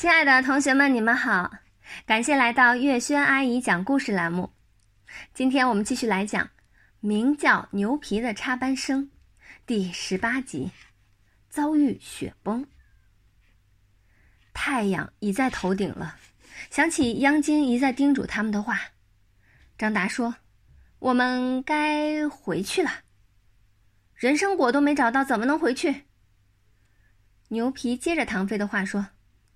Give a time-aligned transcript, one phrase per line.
[0.00, 1.52] 亲爱的同学们，你们好！
[2.06, 4.50] 感谢来到月轩阿姨讲故事栏目。
[5.34, 6.46] 今天我们继续来讲
[7.00, 9.04] 《名叫牛皮的插班生》
[9.66, 10.70] 第十八集：
[11.50, 12.66] 遭遇雪崩。
[14.54, 16.16] 太阳已在头顶了，
[16.70, 18.80] 想起央金一再叮嘱他们的话，
[19.76, 20.36] 张达说
[20.98, 22.90] ：“我们该回去了。
[24.14, 26.06] 人参果都没找到，怎么能回去？”
[27.48, 29.08] 牛皮接着唐飞的话说。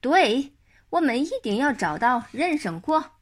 [0.05, 0.53] 对，
[0.91, 3.13] 我们一定要找到人参果。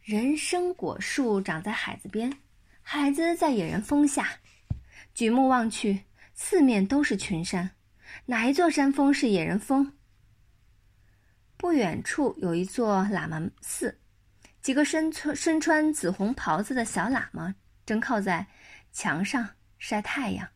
[0.00, 2.38] 人参果树长在海子边，
[2.82, 4.38] 海子在野人峰下。
[5.12, 7.72] 举目望去，四面都是群山，
[8.26, 9.94] 哪一座山峰是野人峰？
[11.56, 14.00] 不远处有一座喇嘛寺，
[14.60, 18.46] 几个身穿身穿紫红袍子的小喇嘛正靠在
[18.92, 20.48] 墙上晒太阳。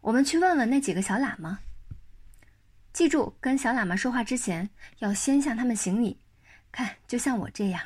[0.00, 1.58] 我们去问问那几个小喇嘛。
[2.98, 6.20] 记住，跟小喇嘛说话之前要先向他们行礼，
[6.72, 7.80] 看，就像我这样。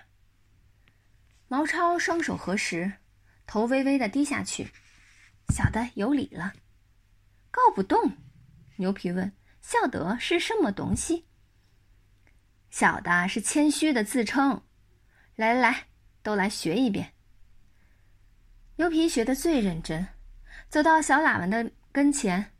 [1.48, 2.94] 毛超双手合十，
[3.46, 4.70] 头微微的低下去。
[5.50, 6.54] 小的有礼了。
[7.50, 8.16] 告不动。
[8.76, 11.26] 牛皮问：“孝德是什么东西？”
[12.72, 14.62] 小的是谦虚的自称。
[15.36, 15.86] 来来来，
[16.22, 17.12] 都来学一遍。
[18.76, 20.08] 牛皮学的最认真，
[20.70, 22.54] 走到小喇嘛的跟前，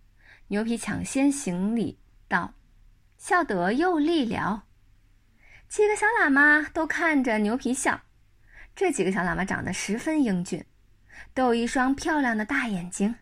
[0.48, 2.02] 牛皮抢先行礼。
[2.33, 2.55] 道
[3.19, 4.64] ：“孝德又立了。”
[5.69, 8.00] 几个小喇嘛都看着牛皮笑。
[8.74, 10.64] 这几个小喇嘛长得十分英俊，
[11.34, 13.14] 都有一双漂亮的大眼睛，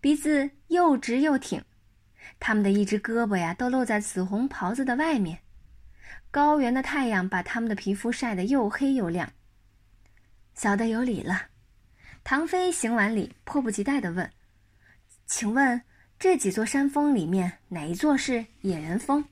[0.00, 1.62] 鼻子又直又挺。
[2.40, 5.40] 他们的一只胳膊呀，都露在紫红袍子的外面。
[6.30, 9.32] 高原的太阳把他们的皮肤晒得又黑又亮。
[10.54, 11.48] 小的有礼了。
[12.24, 14.30] 唐飞行完礼，迫不及待地问
[15.26, 15.82] ：“请问？”
[16.18, 19.24] 这几座山峰里面，哪一座是野人峰？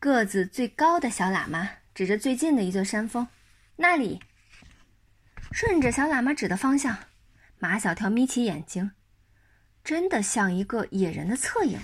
[0.00, 3.28] 个子最高的小喇嘛指着最近的一座山峰，
[3.76, 4.20] 那里。
[5.52, 6.98] 顺着小喇嘛指的方向，
[7.60, 8.90] 马小跳眯起眼睛，
[9.84, 11.78] 真的像一个野人的侧影，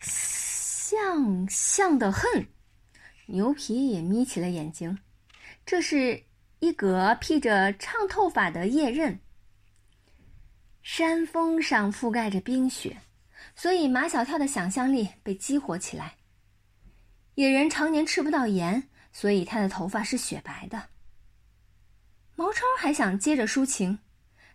[0.00, 2.48] 像像的很。
[3.26, 4.98] 牛皮也眯起了眼睛，
[5.64, 6.24] 这是。
[6.60, 9.18] 一格披着长头发的野人，
[10.82, 12.98] 山峰上覆盖着冰雪，
[13.56, 16.16] 所以马小跳的想象力被激活起来。
[17.34, 20.90] 野人常年吃不到盐，所以他的头发是雪白的。
[22.36, 23.98] 毛超还想接着抒情，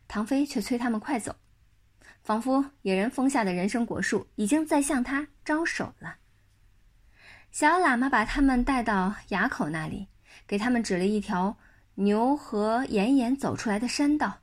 [0.07, 1.35] 唐飞却催他们快走，
[2.21, 6.17] 仿佛野人峰下的人参果树已经在向他招手了。
[7.51, 10.07] 小喇嘛把他们带到崖口那里，
[10.45, 11.57] 给他们指了一条。
[11.95, 14.41] 牛和岩岩走出来的山道，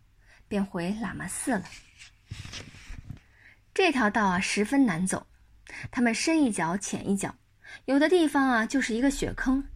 [0.48, 1.64] 便回喇嘛寺了。
[3.74, 5.26] 这条道啊，十分难走，
[5.90, 7.34] 他们深一脚浅一脚，
[7.84, 9.68] 有的地方啊就是一个雪坑，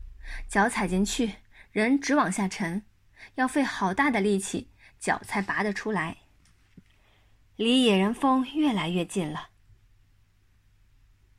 [0.49, 1.35] 脚踩进去，
[1.71, 2.83] 人直往下沉，
[3.35, 6.17] 要费好大的力气，脚才拔得出来。
[7.57, 9.49] 离野人峰越来越近了，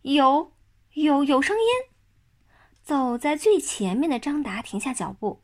[0.04, 0.54] 有
[0.94, 1.64] 有有声音。
[2.84, 5.44] 走在最前面的张达停下脚步。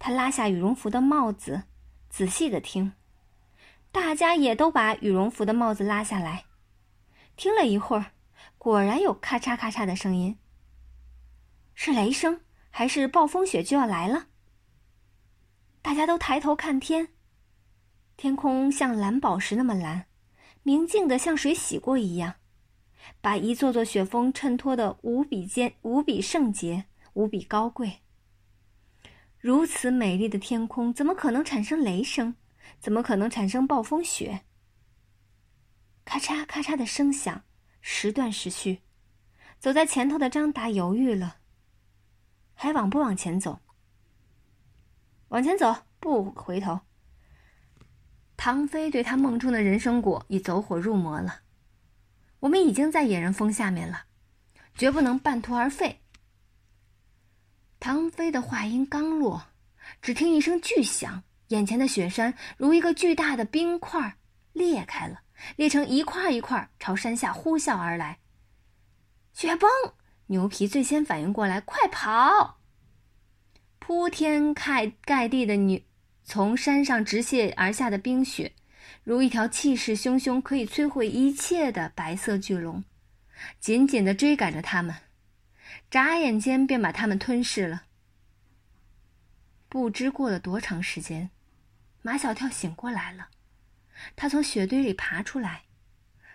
[0.00, 1.64] 他拉下羽绒服的帽子，
[2.08, 2.94] 仔细的听。
[3.92, 6.46] 大家也都把羽绒服的帽子拉下来，
[7.36, 8.12] 听了一会儿，
[8.56, 10.38] 果然有咔嚓咔嚓的声音。
[11.74, 12.40] 是雷声，
[12.70, 14.28] 还是暴风雪就要来了？
[15.82, 17.08] 大家都抬头看天，
[18.16, 20.06] 天空像蓝宝石那么蓝，
[20.62, 22.36] 明净的像水洗过一样，
[23.20, 28.00] 把一座座雪峰衬托的无比坚、无比圣洁、无比高贵。
[29.40, 32.34] 如此美丽的天空，怎么可能产生雷声？
[32.78, 34.42] 怎么可能产生暴风雪？
[36.04, 37.42] 咔嚓咔嚓的声响，
[37.80, 38.82] 时断时续。
[39.58, 41.38] 走在前头的张达犹豫了，
[42.54, 43.60] 还往不往前走？
[45.28, 46.80] 往前走，不回头。
[48.36, 51.40] 唐飞对他梦中的人参果已走火入魔了。
[52.40, 54.04] 我们已经在野人峰下面了，
[54.74, 56.00] 绝不能半途而废。
[57.80, 59.46] 唐飞的话音刚落，
[60.02, 64.16] 只听一声巨响，眼前的雪山如一个巨大的冰块
[64.52, 65.22] 裂开了，
[65.56, 68.18] 裂成一块一块，朝山下呼啸而来。
[69.32, 69.70] 雪崩！
[70.26, 72.60] 牛皮最先反应过来，快跑！
[73.78, 75.80] 铺天盖盖地的牛，
[76.22, 78.52] 从山上直泻而下的冰雪，
[79.02, 82.84] 如一条气势汹汹、可以摧毁一切的白色巨龙，
[83.58, 84.94] 紧紧地追赶着他们。
[85.90, 87.86] 眨眼间便把他们吞噬了。
[89.68, 91.30] 不知过了多长时间，
[92.02, 93.28] 马小跳醒过来了。
[94.16, 95.64] 他从雪堆里爬出来，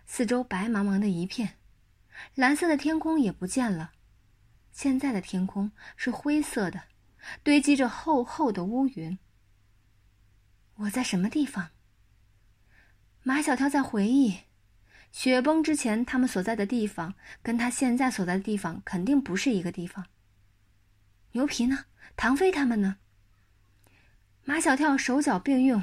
[0.06, 1.58] 四周白茫茫的一片，
[2.36, 3.94] 蓝色的天空也不见了。
[4.72, 6.84] 现在的天空是灰色的，
[7.42, 9.18] 堆积着厚厚的乌云。
[10.76, 11.70] 我在什么地方？
[13.24, 14.42] 马小跳在回忆，
[15.16, 20.08] 雪崩之前他们所在的地方，跟他现在所在的地方肯定不是一个地方。
[21.32, 21.86] 牛皮呢？
[22.18, 22.98] 唐飞他们呢？
[24.44, 25.82] 马小跳手脚并用，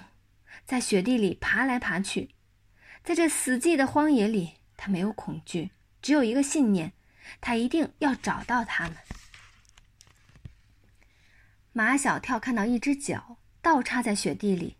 [0.66, 2.34] 在雪地里爬来爬去，
[3.02, 5.70] 在这死寂的荒野里，他没有恐惧，
[6.02, 6.92] 只有一个信念：
[7.40, 8.98] 他一定要找到他们。
[11.72, 14.76] 马小跳看到一只脚倒插在雪地里。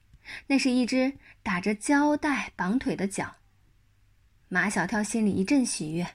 [0.49, 3.37] 那是一只打着胶带绑腿的脚。
[4.53, 6.07] 马小跳心里一阵喜悦，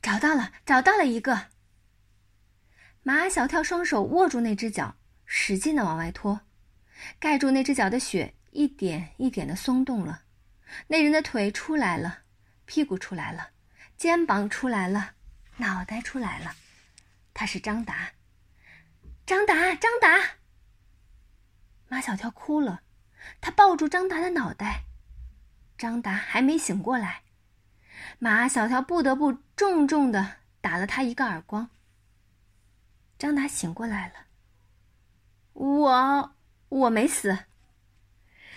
[0.00, 1.48] 找到了，找到了一个。
[3.02, 4.96] 马小跳双手握住那只脚，
[5.26, 6.40] 使劲的往外拖，
[7.18, 10.22] 盖住那只脚的雪一点一点的松动了。
[10.86, 12.20] 那人的腿出来了，
[12.64, 13.50] 屁股出来了，
[13.98, 15.12] 肩膀出来了，
[15.58, 16.54] 脑袋出来了。
[17.34, 18.12] 他是张达，
[19.26, 20.38] 张达，张达。
[21.88, 22.80] 马小跳哭了。
[23.42, 24.84] 他抱住张达的脑袋，
[25.76, 27.20] 张达还没醒过来，
[28.18, 31.70] 马小跳不得不重重的打了他一个耳光。
[33.18, 34.14] 张达醒过来了，
[35.52, 36.34] 我
[36.68, 37.46] 我没死，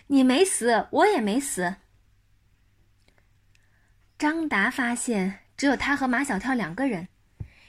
[0.08, 1.76] 你没死，我也没死。
[4.18, 7.10] 张达发现只有他和马小跳两个人，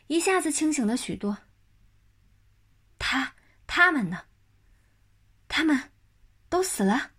[0.06, 1.38] 一下子清醒了许多。
[2.98, 3.34] 他
[3.66, 4.24] 他们呢？
[5.48, 5.90] 他们。
[6.48, 7.10] 都死了。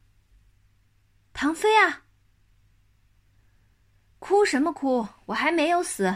[1.34, 2.06] 唐飞啊，
[4.28, 5.08] 哭什么哭？
[5.26, 6.14] 我还没有死。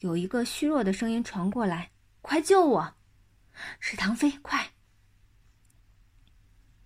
[0.00, 1.90] 有一个虚弱的声音传过来
[2.20, 2.94] ：“快救我！”
[3.80, 4.70] 是唐飞，快！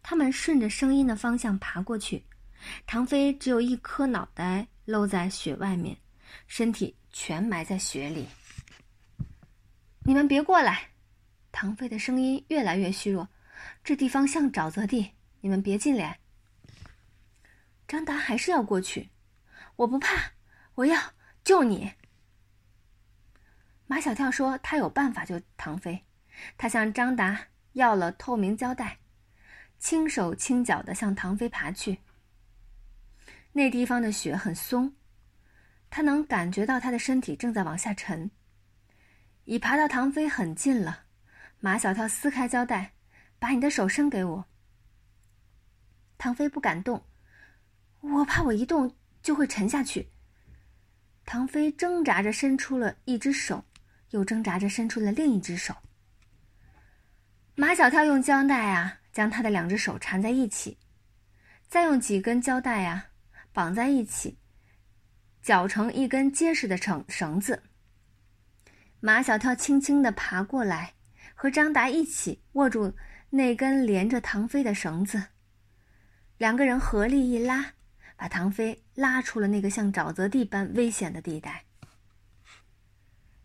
[0.01, 2.25] 他们顺着声音的方向爬过去。
[2.87, 5.97] 唐飞只有一颗脑袋露在雪外面，
[6.47, 8.29] 身体全埋在雪里。
[10.05, 10.89] 你们别过来！
[11.51, 13.29] 唐飞的声音越来越虚弱。
[13.83, 15.11] 这地方像沼泽地，
[15.41, 16.21] 你们别进来。
[17.89, 19.11] 张达还是要过去，
[19.77, 20.33] 我不怕，
[20.75, 20.99] 我要
[21.43, 21.93] 救你。
[23.87, 26.05] 马小跳说他有办法救唐飞，
[26.57, 28.99] 他向张达要了透明胶带，
[29.79, 31.99] 轻手轻脚的向唐飞爬去。
[33.53, 34.95] 那地方的雪很松，
[35.91, 38.31] 他能感觉到他的身体正在往下沉，
[39.45, 41.05] 已爬到唐飞很近了。
[41.61, 42.93] 马小跳撕开胶带。
[43.37, 44.47] 把你的手伸给我。
[46.17, 47.05] 唐飞不敢动，
[48.01, 50.11] 我怕我一动就会沉下去。
[51.25, 53.65] 唐飞挣扎着伸出了一只手，
[54.11, 55.75] 又挣扎着伸出了另一只手。
[57.57, 60.79] 马小跳用胶带啊将他的两只手缠在一起，
[61.67, 63.07] 再用几根胶带啊
[63.53, 64.39] 绑在一起，
[65.43, 67.65] 绞成一根结实的绳绳子。
[69.01, 70.95] 马小跳轻轻地爬过来，
[71.35, 72.95] 和张达一起握住。
[73.31, 75.25] 那根连着唐飞的绳子，
[76.39, 77.74] 两个人合力一拉，
[78.17, 81.65] 把唐飞拉出了那个像沼泽地般危险的地带。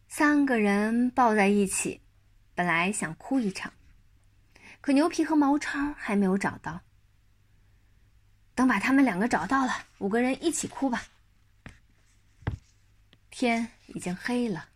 [0.07, 2.01] 三个人抱在一起，
[2.55, 3.71] 本来想哭一场，
[4.81, 6.81] 可牛皮和毛超还没有找到。
[8.55, 11.03] 等把他们两个找到了，五个人一起哭吧。
[13.29, 14.67] 天已经黑了，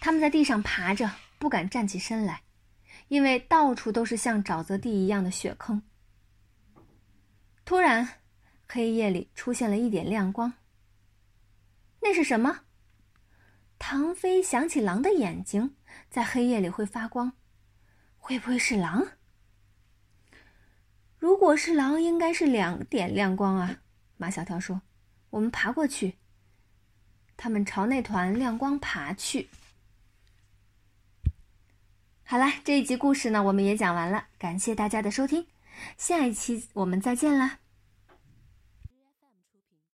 [0.00, 2.42] 他们在地上爬着，不敢站起身来。
[3.08, 5.82] 因为到处都是像沼泽地一样的雪坑。
[7.66, 8.08] 突然，
[8.74, 10.54] 黑夜里出现了一点亮光。
[12.00, 12.60] 那是什么？
[13.78, 15.76] 唐飞想起狼的眼睛
[16.08, 17.34] 在黑夜里会发光，
[18.16, 19.08] 会不会是狼？
[21.18, 23.82] 如果是狼，应该是两点亮光啊！
[24.16, 24.80] 马小跳说
[25.28, 26.16] ：“我们爬过去。”
[27.36, 29.50] 他们朝那团亮光爬去。
[32.24, 35.46] 好了，这一集故事呢，我们也讲完了，感谢大家的收听，
[35.98, 37.58] 下一期我们再见啦。